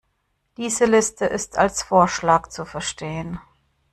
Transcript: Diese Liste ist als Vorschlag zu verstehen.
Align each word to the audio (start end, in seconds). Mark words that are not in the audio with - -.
Diese 0.57 0.85
Liste 0.85 1.25
ist 1.27 1.59
als 1.59 1.83
Vorschlag 1.83 2.47
zu 2.47 2.65
verstehen. 2.65 3.39